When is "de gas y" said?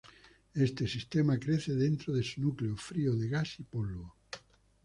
3.15-3.63